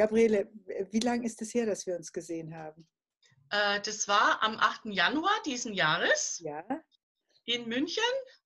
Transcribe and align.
Gabriele, 0.00 0.50
wie 0.92 1.00
lange 1.00 1.26
ist 1.26 1.42
es 1.42 1.52
her, 1.52 1.66
dass 1.66 1.86
wir 1.86 1.94
uns 1.94 2.10
gesehen 2.10 2.56
haben? 2.56 2.88
Äh, 3.50 3.82
das 3.82 4.08
war 4.08 4.42
am 4.42 4.56
8. 4.56 4.86
Januar 4.86 5.42
diesen 5.44 5.74
Jahres 5.74 6.40
Ja, 6.42 6.64
in 7.44 7.68
München 7.68 8.02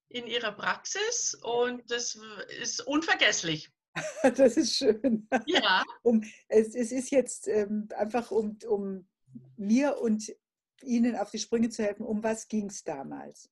in 0.08 0.26
ihrer 0.26 0.50
Praxis 0.50 1.38
und 1.42 1.88
das 1.88 2.18
ist 2.60 2.80
unvergesslich. 2.80 3.70
das 4.36 4.56
ist 4.56 4.78
schön. 4.78 5.28
Ja, 5.46 5.84
Um, 6.02 6.24
es, 6.48 6.74
es 6.74 6.90
ist 6.90 7.10
jetzt 7.10 7.46
ähm, 7.46 7.88
einfach, 7.96 8.32
um, 8.32 8.58
um 8.66 9.08
mir 9.56 9.98
und 9.98 10.34
Ihnen 10.82 11.14
auf 11.14 11.30
die 11.30 11.38
Sprünge 11.38 11.68
zu 11.68 11.84
helfen, 11.84 12.04
um 12.04 12.24
was 12.24 12.48
ging 12.48 12.66
es 12.66 12.82
damals? 12.82 13.48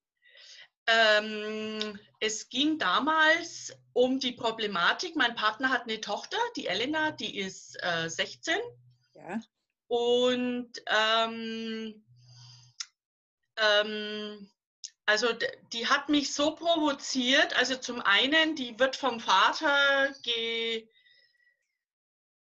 Ähm, 0.86 1.98
es 2.20 2.48
ging 2.48 2.78
damals 2.78 3.76
um 3.92 4.18
die 4.18 4.32
Problematik. 4.32 5.16
Mein 5.16 5.34
Partner 5.34 5.70
hat 5.70 5.82
eine 5.82 6.00
Tochter, 6.00 6.38
die 6.56 6.66
Elena, 6.66 7.10
die 7.10 7.38
ist 7.38 7.76
äh, 7.82 8.08
16 8.08 8.54
Ja, 9.14 9.40
und 9.88 10.70
ähm, 10.86 12.02
ähm, 13.56 14.50
also 15.04 15.28
die 15.72 15.86
hat 15.86 16.08
mich 16.08 16.32
so 16.32 16.54
provoziert. 16.54 17.54
Also 17.56 17.76
zum 17.76 18.00
einen, 18.00 18.56
die 18.56 18.78
wird 18.78 18.96
vom 18.96 19.20
Vater 19.20 20.14
ge, 20.22 20.88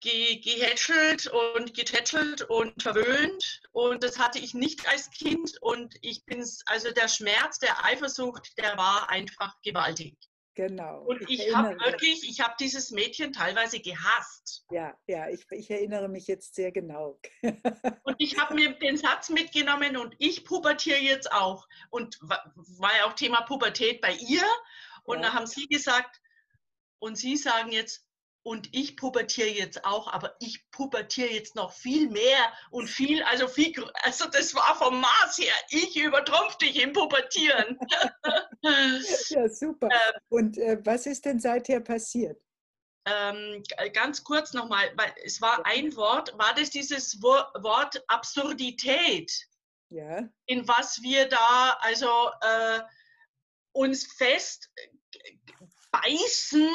gehätschelt 0.02 1.28
und 1.28 1.73
getätschelt 1.73 2.41
und 2.44 2.82
verwöhnt. 2.82 3.62
Und 3.72 4.04
das 4.04 4.18
hatte 4.20 4.40
ich 4.40 4.54
nicht 4.54 4.88
als 4.90 5.10
Kind. 5.12 5.58
Und 5.62 5.96
ich 6.02 6.26
bin's, 6.26 6.62
also 6.66 6.91
der 6.91 7.08
Schmerz 7.08 7.60
der 7.60 7.86
Eifersucht, 7.86 8.58
der 8.58 8.77
war 8.77 9.10
einfach 9.10 9.54
gewaltig. 9.62 10.18
genau. 10.55 11.04
Und 11.04 11.22
ich 11.30 11.55
habe 11.55 11.70
erinnere- 11.70 11.86
wirklich, 11.91 12.27
ich 12.30 12.41
habe 12.41 12.55
dieses 12.60 12.91
Mädchen 12.91 13.32
teilweise 13.32 13.80
gehasst. 13.80 14.66
Ja, 14.70 14.94
ja, 15.08 15.30
ich, 15.30 15.46
ich 15.52 15.70
erinnere 15.72 16.10
mich 16.10 16.27
jetzt 16.27 16.55
sehr 16.55 16.72
genau. 16.72 17.20
Und 18.04 18.16
ich 18.18 18.38
habe 18.38 18.55
mir 18.55 18.74
den 18.74 18.98
Satz 18.98 19.30
mitgenommen 19.30 19.96
und 19.98 20.13
ich 20.20 20.44
pubertiere 20.44 20.99
jetzt 20.99 21.32
auch. 21.32 21.68
Und 21.90 22.18
wa- 22.22 22.44
war 22.55 22.96
ja 22.98 23.05
auch 23.05 23.13
Thema 23.13 23.41
Pubertät 23.41 24.02
bei 24.02 24.13
ihr. 24.13 24.44
Und 25.04 25.20
Ja. 25.20 25.29
da 25.29 25.34
haben 25.34 25.48
sie 25.48 25.68
gesagt, 25.68 26.20
und 26.99 27.16
sie 27.18 27.38
sagen 27.38 27.72
jetzt, 27.72 28.05
und 28.44 28.70
ich 28.74 28.98
pubertiere 28.98 29.50
jetzt 29.50 29.86
auch, 29.86 30.12
aber 30.12 30.36
ich 30.40 30.70
pubertiere 30.72 31.30
jetzt 31.30 31.56
noch 31.56 31.72
viel 31.74 32.10
mehr 32.10 32.52
und 32.72 32.88
viel, 32.88 33.22
also 33.24 33.48
viel, 33.48 33.74
also 34.04 34.28
das 34.30 34.56
war 34.56 34.76
vom 34.76 35.00
Maß 35.00 35.38
her, 35.38 35.54
ich 35.70 35.96
übertrumpf 35.96 36.58
dich 36.58 36.82
im 36.82 36.94
Pubertieren. 36.94 37.78
Ja, 39.30 39.50
super. 39.50 39.90
Und 40.30 40.58
äh, 40.60 40.78
was 40.84 41.08
ist 41.08 41.26
denn 41.26 41.40
seither 41.40 41.80
passiert? 41.80 42.40
ähm, 43.06 43.64
ganz 43.94 44.24
kurz 44.24 44.54
nochmal, 44.54 44.92
weil 44.96 45.14
es 45.24 45.42
war 45.42 45.66
ein 45.66 45.96
Wort, 45.96 46.38
war 46.38 46.54
das 46.54 46.70
dieses 46.70 47.22
Wo- 47.22 47.62
Wort 47.64 48.04
Absurdität? 48.08 49.32
Ja, 49.90 50.30
in 50.46 50.68
was 50.68 51.02
wir 51.02 51.28
da 51.28 51.78
also 51.82 52.30
äh, 52.42 52.82
uns 53.74 54.06
fest 54.14 54.70
beißen, 55.92 56.70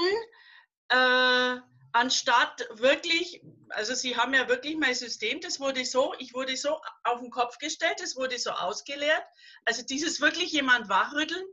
äh, 0.88 1.60
anstatt 1.92 2.68
wirklich, 2.70 3.42
also 3.70 3.94
sie 3.94 4.16
haben 4.16 4.34
ja 4.34 4.48
wirklich 4.48 4.76
mein 4.76 4.94
System, 4.94 5.40
das 5.40 5.60
wurde 5.60 5.84
so, 5.84 6.14
ich 6.18 6.34
wurde 6.34 6.56
so 6.56 6.80
auf 7.04 7.20
den 7.20 7.30
Kopf 7.30 7.58
gestellt, 7.58 8.00
das 8.00 8.16
wurde 8.16 8.38
so 8.38 8.50
ausgeleert. 8.50 9.24
Also 9.64 9.82
dieses 9.82 10.20
wirklich 10.20 10.52
jemand 10.52 10.88
wachrütteln, 10.88 11.44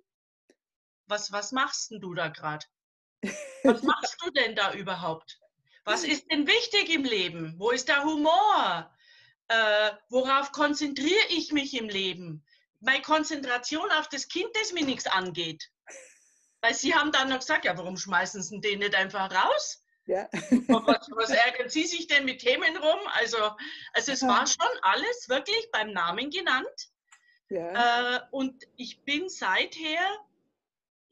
was, 1.08 1.32
was 1.32 1.52
machst 1.52 1.92
denn 1.92 2.02
du 2.02 2.14
da 2.14 2.30
gerade? 2.30 2.66
Was 3.64 3.82
machst 3.84 4.18
du 4.24 4.32
denn 4.32 4.56
da 4.56 4.74
überhaupt? 4.74 5.40
Was 5.86 6.04
ist 6.04 6.26
denn 6.32 6.48
wichtig 6.48 6.90
im 6.90 7.04
Leben? 7.04 7.56
Wo 7.58 7.72
ist 7.72 7.88
der 7.88 8.04
Humor? 8.04 8.90
Äh, 9.50 9.92
worauf 10.10 10.52
konzentriere 10.52 11.26
ich 11.30 11.52
mich 11.52 11.74
im 11.74 11.90
Leben? 11.90 12.46
Meine 12.80 13.02
Konzentration 13.02 13.90
auf 13.92 14.08
das 14.10 14.28
Kind, 14.28 14.50
das 14.56 14.72
mir 14.72 14.86
nichts 14.86 15.08
angeht. 15.08 15.70
Weil 16.64 16.74
sie 16.74 16.96
haben 16.96 17.12
dann 17.12 17.28
noch 17.30 17.40
gesagt, 17.40 17.66
ja, 17.66 17.78
warum 17.78 17.98
schmeißen 17.98 18.42
sie 18.42 18.60
den 18.62 18.80
nicht 18.80 18.96
einfach 18.96 19.30
raus? 19.32 19.84
ja. 20.06 20.28
Was, 20.68 21.08
was 21.12 21.30
ärgern 21.30 21.70
Sie 21.70 21.86
sich 21.86 22.08
denn 22.08 22.24
mit 22.26 22.40
Themen 22.40 22.76
rum? 22.78 23.00
Also, 23.14 23.38
also 23.94 24.12
es 24.14 24.22
war 24.22 24.48
schon 24.48 24.68
alles 24.82 25.28
wirklich 25.30 25.70
beim 25.72 25.92
Namen 25.92 26.30
genannt. 26.30 26.90
ja. 27.50 28.16
Äh, 28.18 28.22
und 28.32 28.64
ich 28.78 29.04
bin 29.04 29.28
seither 29.30 30.00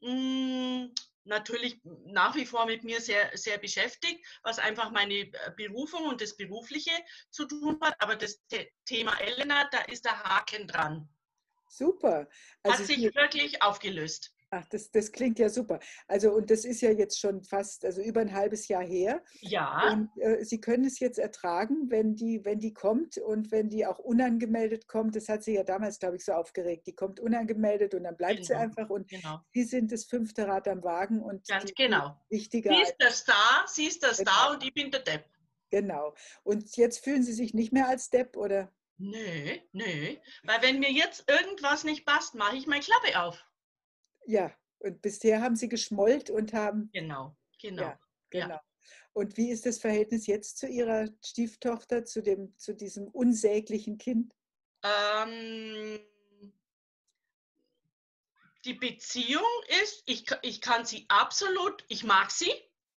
mh, 0.00 0.88
natürlich 1.24 1.80
nach 2.06 2.34
wie 2.34 2.46
vor 2.46 2.66
mit 2.66 2.82
mir 2.84 3.00
sehr, 3.00 3.30
sehr 3.36 3.58
beschäftigt, 3.58 4.24
was 4.42 4.58
einfach 4.58 4.90
meine 4.90 5.14
äh, 5.14 5.30
Berufung 5.56 6.04
und 6.06 6.20
das 6.20 6.36
Berufliche 6.36 6.92
zu 7.30 7.46
tun 7.46 7.78
hat. 7.82 7.94
Aber 8.00 8.16
das 8.16 8.40
The 8.50 8.68
Thema 8.86 9.18
Elena, 9.20 9.68
da 9.70 9.78
ist 9.82 10.04
der 10.04 10.18
Haken 10.22 10.66
dran. 10.66 11.08
Super. 11.68 12.28
Hat 12.64 12.72
Also 12.72 12.84
sich 12.84 12.96
Sie- 12.96 13.14
wirklich 13.14 13.62
aufgelöst. 13.62 14.32
Ach, 14.54 14.66
das, 14.66 14.90
das 14.90 15.10
klingt 15.12 15.38
ja 15.38 15.48
super. 15.48 15.80
Also, 16.06 16.30
und 16.32 16.50
das 16.50 16.66
ist 16.66 16.82
ja 16.82 16.90
jetzt 16.90 17.18
schon 17.18 17.42
fast, 17.42 17.86
also 17.86 18.02
über 18.02 18.20
ein 18.20 18.34
halbes 18.34 18.68
Jahr 18.68 18.82
her. 18.82 19.24
Ja, 19.40 19.90
Und 19.92 20.10
äh, 20.20 20.44
Sie 20.44 20.60
können 20.60 20.84
es 20.84 21.00
jetzt 21.00 21.18
ertragen, 21.18 21.90
wenn 21.90 22.14
die, 22.14 22.44
wenn 22.44 22.60
die 22.60 22.74
kommt 22.74 23.16
und 23.16 23.50
wenn 23.50 23.70
die 23.70 23.86
auch 23.86 23.98
unangemeldet 23.98 24.88
kommt. 24.88 25.16
Das 25.16 25.30
hat 25.30 25.42
sie 25.42 25.54
ja 25.54 25.64
damals, 25.64 25.98
glaube 25.98 26.16
ich, 26.16 26.24
so 26.26 26.32
aufgeregt. 26.32 26.86
Die 26.86 26.94
kommt 26.94 27.18
unangemeldet 27.18 27.94
und 27.94 28.04
dann 28.04 28.14
bleibt 28.16 28.44
sie 28.44 28.52
Genau. 28.52 28.60
einfach 28.64 28.90
und 28.90 29.08
genau. 29.08 29.40
Sie 29.54 29.64
sind 29.64 29.90
das 29.90 30.04
fünfte 30.04 30.46
Rad 30.46 30.68
am 30.68 30.84
Wagen 30.84 31.22
und 31.22 31.48
Ganz 31.48 31.64
die, 31.64 31.74
genau. 31.74 32.20
wichtiger. 32.28 32.74
Sie 32.74 32.82
ist 32.82 32.96
der 33.00 33.10
Star, 33.10 33.64
sie 33.68 33.86
ist 33.86 34.02
der 34.02 34.12
Star 34.12 34.24
Genau. 34.48 34.52
und 34.54 34.64
ich 34.64 34.74
bin 34.74 34.90
der 34.90 35.00
Depp. 35.00 35.24
Genau. 35.70 36.14
Und 36.42 36.76
jetzt 36.76 37.02
fühlen 37.02 37.22
Sie 37.22 37.32
sich 37.32 37.54
nicht 37.54 37.72
mehr 37.72 37.88
als 37.88 38.10
Depp 38.10 38.36
oder? 38.36 38.70
Nö, 38.98 39.56
nö. 39.72 40.16
Weil 40.44 40.60
wenn 40.60 40.78
mir 40.78 40.92
jetzt 40.92 41.24
irgendwas 41.26 41.84
nicht 41.84 42.04
passt, 42.04 42.34
mache 42.34 42.56
ich 42.58 42.66
meine 42.66 42.82
Klappe 42.82 43.18
auf. 43.18 43.42
Ja. 44.26 44.52
Und 44.78 45.00
bisher 45.02 45.40
haben 45.40 45.54
Sie 45.56 45.68
geschmollt 45.68 46.28
und 46.30 46.52
haben 46.52 46.90
Genau, 46.92 47.36
genau. 47.60 47.82
Ja. 47.82 48.00
Ja. 48.32 48.46
Genau. 48.46 48.60
Und 49.12 49.36
wie 49.36 49.50
ist 49.50 49.66
das 49.66 49.78
Verhältnis 49.78 50.26
jetzt 50.26 50.58
zu 50.58 50.66
Ihrer 50.66 51.06
Stieftochter, 51.24 52.04
zu, 52.04 52.22
dem, 52.22 52.56
zu 52.58 52.74
diesem 52.74 53.06
unsäglichen 53.08 53.98
Kind? 53.98 54.32
Ähm, 54.82 56.00
die 58.64 58.74
Beziehung 58.74 59.44
ist, 59.82 60.02
ich, 60.06 60.24
ich 60.42 60.60
kann 60.60 60.84
sie 60.84 61.04
absolut, 61.08 61.84
ich 61.88 62.04
mag 62.04 62.30
sie, 62.30 62.52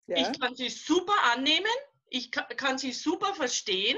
Ja, 0.07 0.17
ich 0.17 0.39
kann 0.39 0.55
sie 0.55 0.69
super 0.69 1.15
annehmen, 1.33 1.65
ich 2.09 2.31
ka- 2.31 2.47
kann 2.55 2.77
sie 2.77 2.91
super 2.91 3.33
verstehen 3.33 3.97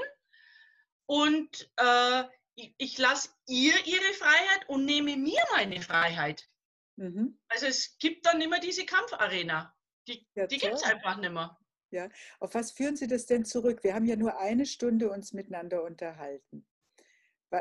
und 1.06 1.70
äh, 1.76 2.24
ich, 2.54 2.74
ich 2.78 2.98
lasse 2.98 3.30
ihr 3.46 3.74
ihre 3.84 4.12
Freiheit 4.14 4.68
und 4.68 4.84
nehme 4.86 5.16
mir 5.16 5.42
meine 5.52 5.82
Freiheit. 5.82 6.48
Mhm. 6.96 7.38
Also 7.48 7.66
es 7.66 7.96
gibt 7.98 8.26
dann 8.26 8.40
immer 8.40 8.60
diese 8.60 8.84
Kampfarena. 8.84 9.74
Die, 10.08 10.26
Ja, 10.34 10.46
die 10.46 10.58
gibt 10.58 10.74
es 10.74 10.82
einfach 10.82 11.16
nicht 11.16 11.32
mehr. 11.32 11.58
Auf 12.40 12.54
was 12.54 12.72
führen 12.72 12.96
Sie 12.96 13.06
das 13.06 13.26
denn 13.26 13.44
zurück? 13.44 13.82
Wir 13.84 13.94
haben 13.94 14.06
ja 14.06 14.16
nur 14.16 14.38
eine 14.38 14.66
Stunde 14.66 15.10
uns 15.10 15.32
miteinander 15.32 15.82
unterhalten. 15.82 16.66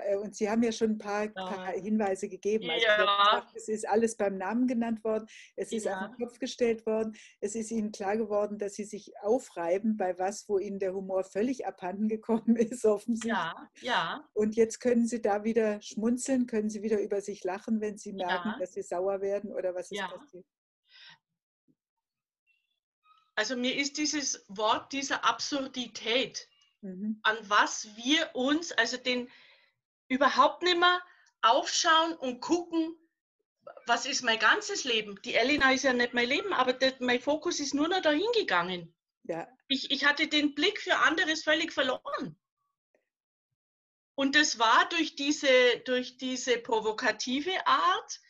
Äh, 0.03 0.15
Und 0.17 0.35
Sie 0.35 0.49
haben 0.49 0.63
ja 0.63 0.71
schon 0.71 0.91
ein 0.91 0.97
paar, 0.97 1.27
paar 1.29 1.75
Ja. 1.75 1.81
Hinweise 1.81 2.27
gegeben. 2.29 2.69
Also 2.69 2.85
Ja. 2.85 3.47
Es 3.53 3.67
ist 3.67 3.87
alles 3.87 4.15
beim 4.17 4.37
Namen 4.37 4.67
genannt 4.67 5.03
worden, 5.03 5.27
es 5.55 5.71
ist 5.71 5.87
auf 5.87 5.93
Ja. 5.93 6.07
den 6.07 6.17
Kopf 6.25 6.39
gestellt 6.39 6.85
worden, 6.85 7.15
es 7.39 7.55
ist 7.55 7.71
Ihnen 7.71 7.91
klar 7.91 8.17
geworden, 8.17 8.57
dass 8.57 8.73
Sie 8.75 8.83
sich 8.85 9.13
aufreiben 9.21 9.97
bei 9.97 10.17
was, 10.19 10.47
wo 10.49 10.57
Ihnen 10.59 10.79
der 10.79 10.93
Humor 10.93 11.23
völlig 11.23 11.65
abhanden 11.65 12.07
gekommen 12.07 12.55
ist, 12.79 12.85
offensichtlich. 12.85 13.33
Ja, 13.33 13.69
ja, 13.81 14.29
Und 14.33 14.55
jetzt 14.55 14.79
können 14.79 15.07
Sie 15.07 15.21
da 15.21 15.43
wieder 15.43 15.81
schmunzeln, 15.81 16.47
können 16.47 16.69
Sie 16.69 16.81
wieder 16.81 16.99
über 17.01 17.21
sich 17.21 17.43
lachen, 17.43 17.81
wenn 17.81 17.97
Sie 17.97 18.13
merken, 18.13 18.55
dass 18.59 18.73
Sie 18.73 18.81
sauer 18.83 19.21
werden 19.21 19.53
oder 19.53 19.73
was 19.75 19.91
ist 19.91 19.99
passiert? 20.01 20.45
also 23.37 23.55
mir 23.57 23.75
ist 23.75 23.97
dieses 23.97 24.45
Wort 24.47 24.93
dieser 24.93 25.25
Absurdität, 25.25 26.47
Mhm. 26.81 27.19
an 27.23 27.37
was 27.43 27.87
wir 27.97 28.29
uns, 28.35 28.71
also 28.73 28.97
den 28.97 29.27
überhaupt 30.07 30.63
nicht 30.63 30.79
mehr 30.79 31.01
aufschauen 31.41 32.13
und 32.13 32.41
gucken, 32.41 32.95
was 33.87 34.05
ist 34.05 34.23
mein 34.23 34.39
ganzes 34.39 34.83
Leben. 34.83 35.19
Die 35.23 35.35
Elena 35.35 35.71
ist 35.71 35.83
ja 35.83 35.93
nicht 35.93 36.13
mein 36.13 36.27
Leben, 36.29 36.53
aber 36.53 36.73
das, 36.73 36.93
mein 36.99 37.21
Fokus 37.21 37.59
ist 37.59 37.73
nur 37.73 37.87
noch 37.87 38.01
dahin 38.01 38.31
gegangen. 38.33 38.95
Ja, 39.23 39.47
Ich, 39.67 39.91
ich 39.91 40.05
hatte 40.05 40.27
den 40.27 40.53
Blick 40.55 40.79
für 40.79 40.97
anderes 40.97 41.43
völlig 41.43 41.73
verloren. 41.73 42.37
Und 44.15 44.35
das 44.35 44.59
war 44.59 44.87
durch 44.89 45.15
diese, 45.15 45.79
durch 45.85 46.17
diese 46.17 46.57
provokative 46.59 47.67
Art 47.67 48.21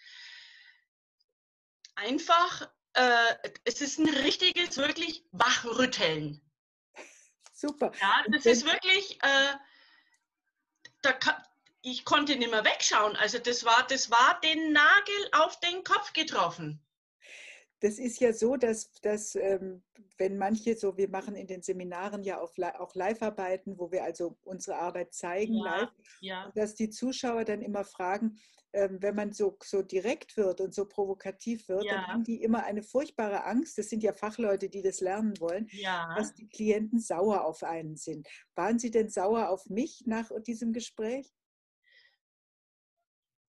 einfach, 1.95 2.69
äh, 2.93 3.35
es 3.65 3.81
ist 3.81 3.99
ein 3.99 4.09
richtiges, 4.09 4.77
wirklich 4.77 5.25
Wachrütteln. 5.31 6.41
super. 7.53 7.91
Ja, 8.01 8.23
das 8.31 8.45
ist 8.45 8.65
wirklich, 8.65 9.21
äh, 9.21 9.53
da 11.01 11.13
ich 11.85 12.03
konnte 12.03 12.35
nicht 12.35 12.49
mehr 12.51 12.65
wegschauen. 12.65 13.15
Also 13.15 13.37
das 13.39 13.63
war, 13.63 13.85
das 13.87 14.09
war 14.09 14.39
den 14.43 14.73
Nagel 14.73 15.29
auf 15.33 15.59
den 15.59 15.83
Kopf 15.83 16.13
getroffen. 16.13 16.81
das 17.81 17.99
ist 17.99 18.19
ja 18.19 18.33
so, 18.33 18.55
dass, 18.55 18.91
dass 19.01 19.35
ähm, 19.35 19.83
wenn 20.17 20.37
manche 20.37 20.75
so, 20.75 20.97
wir 20.97 21.09
machen 21.09 21.35
in 21.35 21.45
den 21.45 21.61
Seminaren 21.61 22.23
ja 22.23 22.39
auch, 22.39 22.51
auch 22.79 22.95
Live-Arbeiten, 22.95 23.77
wo 23.77 23.91
wir 23.91 24.03
also 24.03 24.37
unsere 24.43 24.77
Arbeit 24.77 25.13
zeigen 25.13 25.53
Ja, 25.55 25.81
live, 25.81 25.89
ja, 26.21 26.51
dass 26.55 26.73
die 26.73 26.89
Zuschauer 26.89 27.43
dann 27.45 27.61
immer 27.61 27.83
fragen, 27.83 28.39
ähm, 28.73 28.97
wenn 29.01 29.15
man 29.15 29.31
so, 29.33 29.57
so 29.61 29.83
direkt 29.83 30.35
wird 30.37 30.61
und 30.61 30.73
so 30.73 30.85
provokativ 30.87 31.67
wird, 31.67 31.91
dann 31.91 32.01
Ja. 32.01 32.07
haben 32.07 32.23
die 32.23 32.41
immer 32.41 32.63
eine 32.63 32.81
furchtbare 32.81 33.43
Angst, 33.45 33.77
das 33.77 33.89
sind 33.89 34.01
ja 34.03 34.13
Fachleute, 34.13 34.69
die 34.69 34.81
das 34.81 35.01
lernen 35.01 35.39
wollen, 35.39 35.69
dass 36.15 36.33
die 36.33 36.47
Klienten 36.47 36.99
sauer 36.99 37.45
auf 37.45 37.61
einen 37.61 37.97
sind. 37.97 38.27
Waren 38.55 38.79
Sie 38.79 38.89
denn 38.89 39.09
sauer 39.09 39.49
auf 39.49 39.69
mich 39.69 40.03
nach 40.07 40.31
diesem 40.41 40.73
Gespräch? 40.73 41.31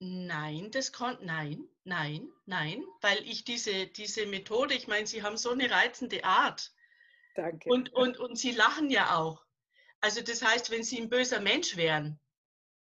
Nein, 0.06 0.70
das 0.72 0.92
konnte, 0.92 1.26
nein, 1.26 1.64
nein, 1.86 2.28
nein, 2.46 2.84
weil 3.00 3.26
ich 3.26 3.46
diese, 3.46 3.88
diese 3.88 4.26
Methode, 4.26 4.74
ich 4.74 4.88
meine, 4.88 5.08
Sie 5.08 5.24
haben 5.24 5.38
so 5.38 5.52
eine 5.52 5.72
reizende 5.72 6.26
Art 6.26 6.74
Danke. 7.36 7.70
und, 7.70 7.94
und, 7.94 8.18
und 8.18 8.38
Sie 8.38 8.52
lachen 8.52 8.90
ja 8.90 9.16
auch. 9.16 9.46
Also 10.02 10.20
das 10.20 10.42
heißt, 10.42 10.72
wenn 10.72 10.84
Sie 10.84 11.00
ein 11.00 11.08
böser 11.08 11.40
Mensch 11.40 11.78
wären, 11.78 12.20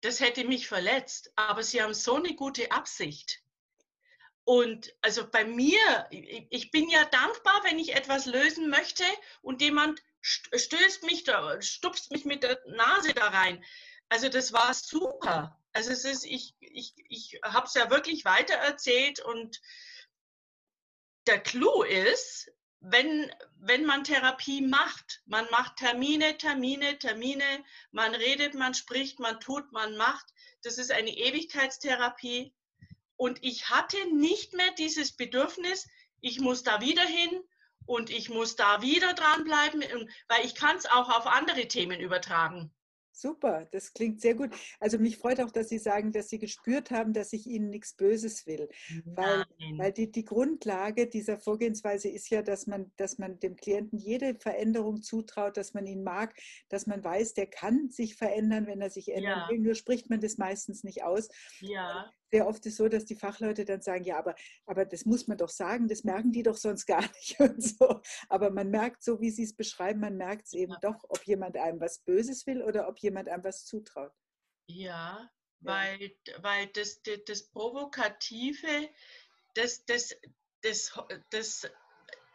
das 0.01 0.19
hätte 0.19 0.43
mich 0.43 0.67
verletzt, 0.67 1.31
aber 1.35 1.63
Sie 1.63 1.81
haben 1.81 1.95
so 1.95 2.17
eine 2.17 2.35
gute 2.35 2.71
Absicht. 2.71 3.41
Und 4.43 4.93
also 5.01 5.27
bei 5.27 5.43
mir, 5.43 5.79
ich, 6.11 6.69
bin 6.69 6.87
ja 6.87 7.03
dankbar, 7.05 7.63
wenn 7.63 7.79
ich 7.79 7.95
etwas 7.95 8.27
lösen 8.27 8.69
möchte 8.69 9.03
und 9.41 9.59
jemand 9.63 10.03
st- 10.23 10.55
stößt 10.55 11.01
mich 11.01 11.23
da, 11.23 11.59
stupst 11.63 12.11
mich 12.11 12.25
mit 12.25 12.43
der 12.43 12.61
Nase 12.67 13.15
da 13.15 13.29
rein. 13.29 13.65
Also 14.07 14.29
das 14.29 14.53
war 14.53 14.71
super. 14.75 15.57
Also 15.77 15.91
es 15.91 16.05
ist, 16.05 16.25
ich, 16.25 16.55
ich, 16.59 16.95
ich 17.07 17.39
habe 17.43 17.67
es 17.67 17.75
ja 17.75 17.91
wirklich 17.91 18.25
weitererzählt 18.25 19.19
und 19.19 19.61
der 21.27 21.39
Clou 21.39 21.83
ist, 21.83 22.51
wenn, 22.79 23.31
wenn 23.59 23.85
man 23.85 24.03
Therapie 24.03 24.61
macht, 24.61 25.21
man 25.27 25.45
macht 25.51 25.75
Termine, 25.75 26.35
Termine, 26.39 26.97
Termine, 26.97 27.63
man 27.91 28.15
redet, 28.15 28.55
man 28.55 28.73
spricht, 28.73 29.19
man 29.19 29.39
tut, 29.39 29.71
man 29.71 29.95
macht, 29.97 30.25
das 30.63 30.79
ist 30.79 30.91
eine 30.91 31.15
Ewigkeitstherapie. 31.15 32.55
Und 33.15 33.37
ich 33.43 33.69
hatte 33.69 33.97
nicht 34.15 34.53
mehr 34.53 34.71
dieses 34.79 35.15
Bedürfnis, 35.15 35.87
ich 36.21 36.39
muss 36.39 36.63
da 36.63 36.81
wieder 36.81 37.03
hin 37.03 37.43
und 37.85 38.09
ich 38.09 38.29
muss 38.29 38.55
da 38.55 38.81
wieder 38.81 39.13
dranbleiben, 39.13 39.83
und- 39.93 40.09
weil 40.27 40.43
ich 40.43 40.55
kann 40.55 40.75
es 40.75 40.87
auch 40.87 41.09
auf 41.09 41.27
andere 41.27 41.67
Themen 41.67 41.99
übertragen. 41.99 42.73
Super, 43.19 43.67
das 43.71 43.93
klingt 43.93 44.21
sehr 44.21 44.35
gut. 44.35 44.51
Also 44.79 44.99
mich 44.99 45.17
freut 45.17 45.41
auch, 45.41 45.49
dass 45.49 45.69
Sie 45.69 45.79
sagen, 45.79 46.11
dass 46.11 46.29
Sie 46.29 46.37
gespürt 46.37 46.91
haben, 46.91 47.13
dass 47.13 47.33
ich 47.33 47.47
Ihnen 47.47 47.71
nichts 47.71 47.95
Böses 47.95 48.45
will. 48.45 48.69
Weil, 49.05 49.43
weil 49.79 49.91
die, 49.91 50.11
die 50.11 50.23
Grundlage 50.23 51.07
dieser 51.07 51.39
Vorgehensweise 51.39 52.09
ist 52.09 52.29
ja, 52.29 52.43
dass 52.43 52.67
man, 52.67 52.91
dass 52.97 53.17
man 53.17 53.39
dem 53.39 53.55
Klienten 53.55 53.97
jede 53.97 54.35
Veränderung 54.35 55.01
zutraut, 55.01 55.57
dass 55.57 55.73
man 55.73 55.87
ihn 55.87 56.03
mag, 56.03 56.35
dass 56.69 56.85
man 56.85 57.03
weiß, 57.03 57.33
der 57.33 57.47
kann 57.47 57.89
sich 57.89 58.15
verändern, 58.15 58.67
wenn 58.67 58.81
er 58.81 58.91
sich 58.91 59.09
ändern 59.11 59.39
Ja. 59.39 59.49
will. 59.49 59.59
Nur 59.59 59.73
spricht 59.73 60.11
man 60.11 60.21
das 60.21 60.37
meistens 60.37 60.83
nicht 60.83 61.03
aus. 61.03 61.29
ja, 61.59 62.11
Sehr 62.31 62.47
oft 62.47 62.65
ist 62.65 62.75
so, 62.77 62.87
dass 62.89 63.05
die 63.05 63.15
Fachleute 63.15 63.63
dann 63.65 63.81
sagen, 63.81 64.03
ja, 64.03 64.17
aber, 64.17 64.35
aber 64.65 64.85
das 64.85 65.05
muss 65.05 65.27
man 65.27 65.37
doch 65.37 65.49
sagen, 65.49 65.87
das 65.87 66.03
merken 66.03 66.31
die 66.31 66.43
doch 66.43 66.57
sonst 66.57 66.85
gar 66.85 67.01
nicht 67.15 67.39
und 67.39 67.61
so. 67.63 68.01
Aber 68.29 68.49
man 68.51 68.69
merkt, 68.69 69.03
so 69.03 69.21
wie 69.21 69.31
Sie 69.31 69.43
es 69.43 69.55
beschreiben, 69.55 69.99
man 70.01 70.17
merkt 70.17 70.47
es 70.47 70.53
eben 70.53 70.73
Ja. 70.73 70.79
doch, 70.81 71.03
ob 71.09 71.23
jemand 71.25 71.55
einem 71.57 71.79
was 71.79 71.99
Böses 71.99 72.45
will 72.47 72.61
oder 72.63 72.87
ob 72.87 72.99
jemand 72.99 73.29
einem 73.29 73.43
was 73.43 73.65
zutraut. 73.65 74.11
ja, 74.69 75.19
Ja. 75.19 75.29
weil, 75.61 76.11
weil 76.41 76.67
das, 76.67 77.01
das, 77.03 77.19
das 77.25 77.43
Provokative, 77.49 78.89
das, 79.55 79.85
das, 79.85 80.15
das, 80.61 80.91
das, 81.29 81.67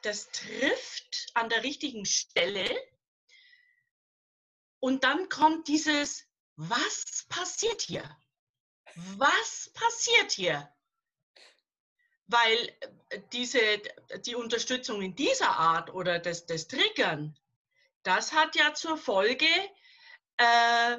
das 0.03 0.31
trifft 0.31 1.31
an 1.35 1.49
der 1.51 1.63
richtigen 1.63 2.05
Stelle 2.07 2.69
und 4.81 5.05
dann 5.05 5.29
kommt 5.29 5.69
dieses, 5.69 6.27
was 6.57 7.27
passiert 7.29 7.83
hier? 7.83 8.17
Was 9.17 9.71
passiert 9.75 10.33
hier? 10.33 10.69
Weil 12.27 12.57
äh, 13.11 13.21
diese, 13.33 13.61
die 14.27 14.35
Unterstützung 14.35 15.03
in 15.03 15.15
dieser 15.15 15.51
Art 15.51 15.93
oder 15.93 16.19
das, 16.19 16.47
das 16.47 16.69
Triggern, 16.69 17.39
das 18.03 18.33
hat 18.33 18.57
ja 18.57 18.75
zur 18.75 18.97
Folge, 18.97 19.47
äh, 20.37 20.99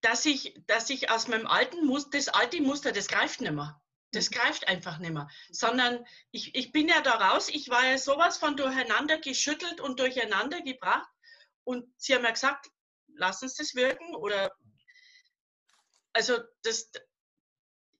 dass 0.00 0.24
ich, 0.26 0.60
dass 0.66 0.90
ich 0.90 1.10
aus 1.10 1.28
meinem 1.28 1.46
alten 1.46 1.86
Muster, 1.86 2.18
das 2.18 2.28
alte 2.28 2.60
Muster, 2.60 2.92
das 2.92 3.08
greift 3.08 3.40
nicht 3.40 3.52
mehr. 3.52 3.80
Das 4.12 4.30
greift 4.30 4.68
einfach 4.68 4.98
nicht 4.98 5.12
mehr. 5.12 5.28
Sondern 5.50 6.06
ich, 6.30 6.54
ich 6.54 6.72
bin 6.72 6.88
ja 6.88 7.00
da 7.00 7.12
raus, 7.12 7.48
ich 7.48 7.68
war 7.68 7.84
ja 7.84 7.98
sowas 7.98 8.38
von 8.38 8.56
durcheinander 8.56 9.18
geschüttelt 9.18 9.80
und 9.80 9.98
durcheinander 9.98 10.62
gebracht. 10.62 11.08
Und 11.64 11.92
sie 11.96 12.14
haben 12.14 12.24
ja 12.24 12.30
gesagt, 12.30 12.70
lass 13.08 13.42
uns 13.42 13.54
das 13.54 13.74
wirken. 13.74 14.14
Oder 14.14 14.54
also 16.16 16.38
das, 16.62 16.90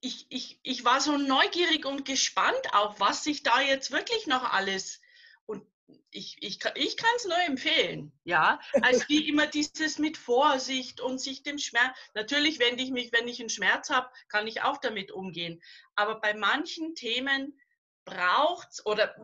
ich, 0.01 0.25
ich, 0.29 0.59
ich 0.63 0.83
war 0.83 1.01
so 1.01 1.17
neugierig 1.17 1.85
und 1.85 2.03
gespannt 2.05 2.73
auch, 2.73 2.99
was 2.99 3.23
sich 3.23 3.43
da 3.43 3.61
jetzt 3.61 3.91
wirklich 3.91 4.25
noch 4.27 4.53
alles. 4.53 5.01
Und 5.45 5.65
ich, 6.09 6.37
ich, 6.41 6.59
kann- 6.59 6.73
ich 6.75 6.97
kann 6.97 7.09
es 7.17 7.25
nur 7.25 7.39
empfehlen, 7.45 8.11
ja. 8.23 8.59
Als 8.81 9.07
wie 9.07 9.27
immer 9.27 9.47
dieses 9.47 9.99
mit 9.99 10.17
Vorsicht 10.17 10.99
und 10.99 11.19
sich 11.19 11.43
dem 11.43 11.57
Schmerz. 11.59 11.95
Natürlich 12.15 12.59
wende 12.59 12.83
ich 12.83 12.91
mich, 12.91 13.11
wenn 13.11 13.27
ich 13.27 13.39
einen 13.39 13.49
Schmerz 13.49 13.89
habe, 13.89 14.09
kann 14.29 14.47
ich 14.47 14.63
auch 14.63 14.77
damit 14.77 15.11
umgehen. 15.11 15.61
Aber 15.95 16.19
bei 16.19 16.33
manchen 16.33 16.95
Themen 16.95 17.59
braucht 18.05 18.69
es, 18.71 18.85
oder 18.85 19.15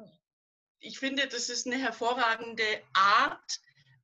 ich 0.79 0.99
finde, 0.99 1.27
das 1.27 1.49
ist 1.49 1.65
eine 1.65 1.77
hervorragende 1.77 2.83
Art, 2.93 3.59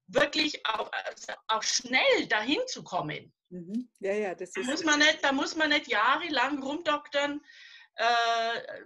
wirklich 0.10 0.66
auch, 0.66 0.92
also 0.92 1.34
auch 1.48 1.64
schnell 1.64 2.28
dahin 2.28 2.60
zu 2.68 2.84
kommen. 2.84 3.34
Mhm. 3.50 3.90
Ja, 4.00 4.14
ja, 4.14 4.36
das 4.36 4.52
Da 4.52 4.62
ist. 4.62 4.68
muss 4.68 4.84
man 4.84 5.00
nicht, 5.00 5.24
da 5.24 5.32
muss 5.32 5.56
man 5.56 5.70
nicht 5.70 5.88
jahrelang 5.88 6.62
rumdoktern. 6.62 7.42
Äh, 7.96 8.84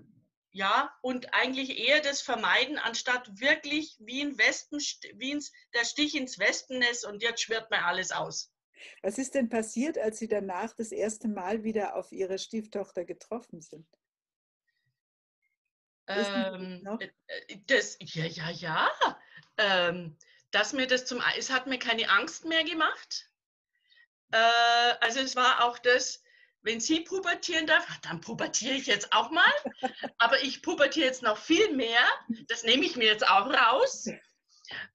ja, 0.52 0.96
und 1.02 1.34
eigentlich 1.34 1.80
eher 1.80 2.02
das 2.02 2.22
vermeiden, 2.22 2.78
anstatt 2.78 3.40
wirklich 3.40 3.98
wie 4.00 4.22
ein 4.22 4.38
Wespen, 4.38 4.80
wie 5.16 5.32
ins, 5.32 5.52
der 5.74 5.84
Stich 5.84 6.16
ins 6.16 6.38
Wespennest 6.38 7.06
und 7.06 7.24
jetzt 7.24 7.42
schwirrt 7.42 7.72
mir 7.72 7.84
alles 7.86 8.12
aus. 8.12 8.54
Was 9.02 9.18
ist 9.18 9.34
denn 9.34 9.50
passiert, 9.50 9.98
als 9.98 10.20
Sie 10.20 10.28
danach 10.28 10.74
das 10.74 10.92
erste 10.92 11.28
Mal 11.28 11.64
wieder 11.64 11.96
auf 11.96 12.12
Ihre 12.12 12.38
Stieftochter 12.38 13.06
getroffen 13.06 13.62
sind? 13.62 13.88
Ähm, 16.08 16.86
äh, 17.00 17.10
äh, 17.28 17.58
das, 17.66 17.98
ja, 18.02 18.26
ja, 18.26 18.50
ja. 18.52 18.92
Ähm, 19.58 20.18
dass 20.54 20.72
mir 20.72 20.88
das 20.88 21.06
zum, 21.06 21.22
es 21.38 21.50
hat 21.50 21.68
mir 21.68 21.80
keine 21.80 22.10
Angst 22.10 22.46
mehr 22.46 22.64
gemacht. 22.64 23.30
Äh, 24.32 24.38
also 25.02 25.20
es 25.20 25.36
war 25.36 25.66
auch 25.66 25.80
das, 25.80 26.24
wenn 26.62 26.80
sie 26.80 27.02
pubertieren 27.02 27.68
darf, 27.68 27.86
dann 28.04 28.22
pubertiere 28.22 28.76
ich 28.76 28.86
jetzt 28.86 29.12
auch 29.12 29.32
mal. 29.32 29.54
Aber 30.18 30.42
ich 30.44 30.62
pubertiere 30.62 31.08
jetzt 31.08 31.24
noch 31.24 31.38
viel 31.38 31.76
mehr. 31.76 32.00
Das 32.48 32.64
nehme 32.64 32.86
ich 32.86 32.96
mir 32.96 33.06
jetzt 33.06 33.28
auch 33.28 33.48
raus. 33.48 34.08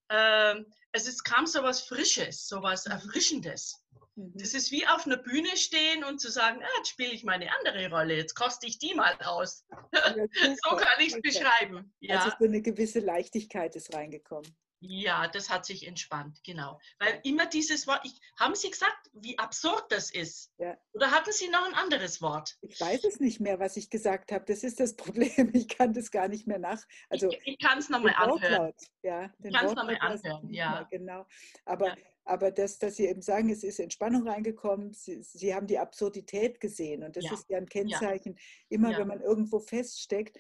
Also 0.09 0.65
es 0.93 1.23
kam 1.23 1.47
so 1.47 1.63
was 1.63 1.83
Frisches, 1.83 2.47
so 2.49 2.63
was 2.63 2.87
Erfrischendes. 2.87 3.85
Mhm. 4.15 4.33
Das 4.35 4.55
ist 4.55 4.71
wie 4.71 4.87
auf 4.87 5.07
einer 5.07 5.19
Bühne 5.19 5.57
stehen 5.57 6.05
und 6.05 6.21
zu 6.21 6.31
sagen, 6.31 6.63
ah, 6.63 6.77
jetzt 6.79 6.89
spiele 6.89 7.13
ich 7.13 7.25
meine 7.25 7.53
andere 7.59 7.91
Rolle, 7.91 8.17
jetzt 8.17 8.35
koste 8.35 8.67
ich 8.67 8.79
die 8.79 8.95
mal 8.95 9.17
aus. 9.23 9.67
Ja, 9.93 10.15
So 10.65 10.77
kann 10.77 11.01
ich 11.01 11.15
es 11.15 11.21
beschreiben. 11.21 11.95
Ja. 12.01 12.21
Also 12.21 12.37
so 12.39 12.45
eine 12.47 12.63
gewisse 12.63 13.01
Leichtigkeit 13.01 13.77
ist 13.77 13.93
reingekommen. 13.93 14.57
Ja, 14.81 15.27
das 15.27 15.51
hat 15.51 15.67
sich 15.67 15.87
entspannt, 15.87 16.41
genau. 16.45 16.79
Weil 17.01 17.21
immer 17.25 17.47
dieses 17.47 17.87
Wort, 17.89 18.01
ich, 18.05 18.21
haben 18.39 18.55
Sie 18.55 18.71
gesagt, 18.71 19.11
wie 19.13 19.37
absurd 19.39 19.87
das 19.91 20.11
ist? 20.11 20.53
Ja. 20.59 20.77
Oder 20.93 21.11
hatten 21.11 21.33
Sie 21.33 21.49
noch 21.49 21.67
ein 21.67 21.75
anderes 21.75 22.23
Wort? 22.23 22.57
Ich 22.61 22.81
weiß 22.81 23.03
es 23.05 23.19
nicht 23.19 23.41
mehr, 23.41 23.59
was 23.59 23.77
ich 23.77 23.91
gesagt 23.91 24.31
habe. 24.31 24.45
Das 24.47 24.63
ist 24.63 24.79
das 24.79 24.95
Problem. 24.97 25.51
Ich 25.53 25.67
kann 25.69 25.93
das 25.95 26.11
gar 26.11 26.29
nicht 26.29 26.47
mehr 26.47 26.59
nach. 26.61 26.81
Also 27.09 27.29
ich 27.31 27.41
ich 27.45 27.59
kann 27.59 27.79
es 27.79 27.89
nochmal 27.89 28.15
anhören. 28.17 28.73
Ja, 29.03 29.33
den 29.39 29.53
kann's 29.53 29.75
noch 29.75 29.83
Wortlaut 29.87 30.01
mal 30.01 30.11
weiß 30.11 30.21
ich 30.21 30.31
anhören, 30.31 30.51
ja. 30.55 30.83
Genau. 30.91 31.27
Aber, 31.65 31.89
Ja. 31.89 31.97
aber 32.25 32.51
das, 32.53 32.79
dass 32.79 32.97
Sie 32.97 33.07
eben 33.07 33.23
sagen, 33.23 33.51
es 33.51 33.65
ist 33.65 33.81
Entspannung 33.81 34.29
reingekommen, 34.29 34.93
Sie, 34.93 35.21
Sie 35.23 35.55
haben 35.55 35.67
die 35.67 35.79
Absurdität 35.79 36.61
gesehen. 36.61 37.03
Und 37.03 37.17
das 37.17 37.25
Ja. 37.25 37.33
ist 37.33 37.49
ja 37.51 37.59
ein 37.59 37.69
Kennzeichen. 37.69 38.39
Immer 38.69 38.97
wenn 38.97 39.09
man 39.09 39.21
irgendwo 39.21 39.59
feststeckt, 39.59 40.39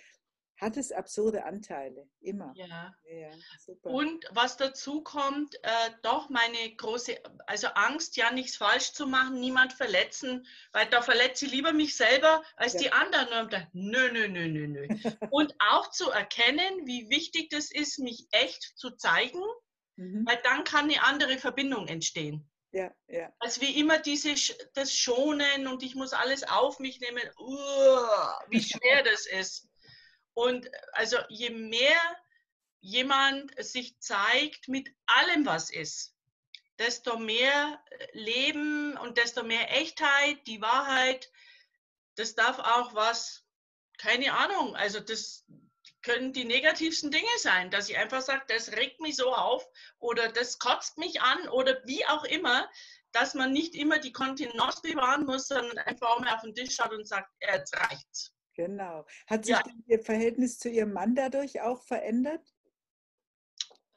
hat 0.61 0.77
es 0.77 0.91
absurde 0.93 1.45
Anteile. 1.45 2.09
Immer. 2.21 2.53
Ja. 2.57 2.95
Ja. 3.05 3.31
Und 3.83 4.25
was 4.31 4.57
dazu 4.57 5.03
kommt, 5.03 5.55
äh, 5.63 5.91
doch 6.03 6.29
meine 6.31 6.75
große, 6.77 7.17
also 7.47 7.69
Angst, 7.69 8.17
ja 8.17 8.31
nichts 8.33 8.57
falsch 8.57 8.93
zu 8.93 9.07
machen, 9.07 9.39
niemand 9.41 9.73
verletzen, 9.73 10.47
weil 10.73 10.87
da 10.91 11.01
verletze 11.01 11.47
ich 11.47 11.53
lieber 11.53 11.73
mich 11.73 11.97
selber 11.97 12.43
als 12.57 12.73
Ja. 12.75 12.81
die 12.81 12.93
anderen. 12.93 13.45
Und 13.45 13.53
dann, 13.53 13.67
nö, 13.73 14.11
nö, 14.13 14.29
nö, 14.29 14.49
nö, 14.49 14.67
nö. 14.67 14.89
Und 15.31 15.55
auch 15.71 15.91
zu 15.91 16.11
erkennen, 16.11 16.87
wie 16.87 17.09
wichtig 17.09 17.51
das 17.51 17.71
ist, 17.71 17.99
mich 17.99 18.27
echt 18.33 18.63
zu 18.77 18.91
zeigen, 18.91 19.43
Mhm. 19.97 20.25
weil 20.27 20.39
dann 20.45 20.63
kann 20.65 20.85
eine 20.91 21.03
andere 21.05 21.39
Verbindung 21.39 21.89
entstehen. 21.89 22.49
Ja, 22.71 22.93
ja. 23.07 23.33
Als 23.39 23.61
wie 23.61 23.81
immer 23.81 23.99
diese, 23.99 24.35
das 24.75 24.95
Schonen 24.95 25.67
und 25.67 25.83
ich 25.83 25.95
muss 25.95 26.13
alles 26.13 26.43
auf 26.45 26.79
mich 26.81 27.01
nehmen, 27.01 27.23
Uah, 27.39 28.39
wie 28.51 28.61
schwer 28.83 29.03
das 29.03 29.27
ist. 29.27 29.68
Und 30.39 30.71
also 30.93 31.17
je 31.29 31.51
mehr 31.51 32.01
jemand 32.79 33.53
sich 33.61 33.99
zeigt 33.99 34.69
mit 34.69 34.89
allem, 35.07 35.45
was 35.45 35.69
ist, 35.69 36.15
desto 36.79 37.19
mehr 37.19 37.83
Leben 38.13 38.97
und 38.99 39.19
desto 39.19 39.43
mehr 39.43 39.69
Echtheit, 39.77 40.47
die 40.47 40.63
Wahrheit, 40.63 41.29
das 42.15 42.37
darf 42.37 42.61
auch 42.61 42.95
was, 42.95 43.43
keine 43.99 44.33
Ahnung, 44.33 44.77
also 44.77 45.01
das 45.01 45.45
können 46.03 46.33
die 46.33 46.45
negativsten 46.45 47.11
Dinge 47.11 47.27
sein, 47.39 47.73
dass 47.73 47.89
ich 47.89 47.99
einfach 47.99 48.23
sage, 48.23 48.45
das 48.47 48.71
regt 48.71 49.01
mich 49.01 49.17
so 49.17 49.35
auf 49.35 49.67
oder 49.99 50.31
das 50.31 50.61
kotzt 50.61 50.99
mich 50.99 51.21
an 51.21 51.49
oder 51.49 51.83
wie 51.85 52.07
auch 52.07 52.23
immer, 52.23 52.71
dass 53.11 53.35
man 53.35 53.51
nicht 53.51 53.75
immer 53.75 53.99
die 53.99 54.13
Kontenance 54.13 54.83
bewahren 54.83 55.27
muss, 55.27 55.49
sondern 55.49 55.79
einfach 55.79 56.21
mal 56.21 56.33
auf 56.33 56.43
den 56.43 56.55
Tisch 56.55 56.77
schaut 56.77 56.93
und 56.93 57.09
sagt, 57.09 57.29
jetzt 57.41 57.77
reicht's. 57.77 58.38
Genau. 58.59 59.07
Hat 59.29 59.45
sich 59.45 59.55
ja. 59.55 59.63
Ihr 59.87 60.01
Verhältnis 60.01 60.59
zu 60.59 60.69
Ihrem 60.69 60.93
Mann 60.93 61.15
dadurch 61.15 61.61
auch 61.61 61.81
verändert? 61.85 62.45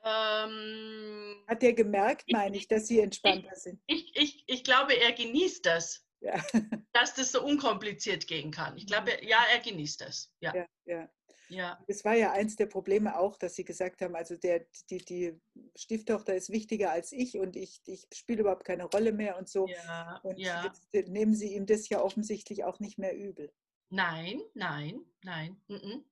Ähm, 0.04 1.44
Hat 1.48 1.64
er 1.64 1.74
gemerkt, 1.74 2.32
meine 2.32 2.56
ich, 2.56 2.68
dass 2.68 2.86
Sie 2.86 3.00
entspannter 3.00 3.54
ich, 3.54 3.60
sind? 3.60 3.82
Ich, 3.88 4.16
ich, 4.16 4.44
ich 4.46 4.64
glaube, 4.64 4.94
er 4.94 5.14
genießt 5.14 5.66
das. 5.66 6.06
Ja. 6.20 6.40
Dass 6.94 7.16
das 7.16 7.32
so 7.32 7.44
unkompliziert 7.44 8.28
gehen 8.28 8.52
kann. 8.52 8.78
Ich 8.78 8.86
glaube, 8.86 9.12
mhm. 9.20 9.28
ja, 9.28 9.40
er 9.52 9.60
genießt 9.60 10.02
das. 10.02 10.32
Ja. 10.40 10.54
ja, 10.54 10.68
ja. 10.86 11.10
Ja. 11.50 11.84
Das 11.88 12.06
war 12.06 12.14
ja 12.14 12.32
eins 12.32 12.56
der 12.56 12.68
Probleme 12.68 13.18
auch, 13.18 13.36
dass 13.38 13.56
sie 13.56 13.66
gesagt 13.66 14.02
haben, 14.02 14.16
also 14.16 14.36
der, 14.38 14.68
die, 14.90 15.04
die 15.04 15.42
Stieftochter 15.76 16.36
ist 16.36 16.52
wichtiger 16.52 16.92
als 16.92 17.12
ich 17.12 17.40
und 17.40 17.56
ich, 17.56 17.82
ich 17.86 18.08
spiele 18.14 18.42
überhaupt 18.42 18.64
keine 18.64 18.86
Rolle 18.86 19.12
mehr 19.12 19.38
und 19.38 19.50
so. 19.50 19.68
Ja, 19.68 20.20
und 20.24 20.38
ja. 20.38 20.64
jetzt 20.64 21.10
nehmen 21.10 21.36
sie 21.36 21.56
ihm 21.56 21.66
das 21.66 21.90
ja 21.90 22.00
offensichtlich 22.00 22.64
auch 22.64 22.80
nicht 22.80 23.00
mehr 23.00 23.18
übel. 23.18 23.52
Nein, 23.92 24.42
nein, 24.54 25.06
nein. 25.24 25.62
Mhm. 25.68 26.06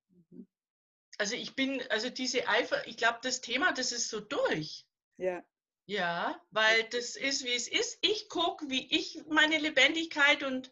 Also 1.18 1.34
ich 1.34 1.54
bin, 1.54 1.82
also 1.90 2.08
diese 2.10 2.46
Eifer, 2.46 2.86
ich 2.86 2.96
glaube, 2.96 3.18
das 3.22 3.40
Thema, 3.40 3.72
das 3.72 3.92
ist 3.92 4.08
so 4.08 4.20
durch. 4.20 4.86
Ja. 5.16 5.42
Ja, 5.86 6.40
weil 6.50 6.84
das 6.84 7.16
ist, 7.16 7.44
wie 7.44 7.54
es 7.54 7.68
ist. 7.68 7.98
Ich 8.02 8.28
gucke, 8.28 8.68
wie 8.68 8.86
ich 8.94 9.22
meine 9.28 9.58
Lebendigkeit 9.58 10.42
und 10.42 10.70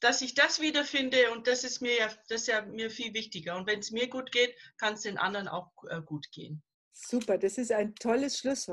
dass 0.00 0.20
ich 0.20 0.34
das 0.34 0.60
wiederfinde 0.60 1.32
und 1.32 1.46
das 1.48 1.64
ist 1.64 1.80
mir 1.80 1.96
ja, 1.96 2.06
das 2.28 2.42
ist 2.42 2.46
ja 2.46 2.62
mir 2.62 2.90
viel 2.90 3.12
wichtiger. 3.14 3.56
Und 3.56 3.66
wenn 3.66 3.80
es 3.80 3.90
mir 3.90 4.08
gut 4.08 4.30
geht, 4.30 4.54
kann 4.76 4.94
es 4.94 5.02
den 5.02 5.18
anderen 5.18 5.48
auch 5.48 5.72
äh, 5.88 6.00
gut 6.02 6.30
gehen. 6.30 6.62
Super, 6.92 7.38
das 7.38 7.58
ist 7.58 7.72
ein 7.72 7.94
tolles 7.94 8.38
Schlusswort. 8.38 8.66